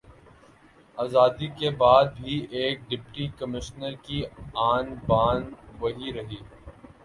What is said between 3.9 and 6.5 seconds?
کی آن بان وہی رہی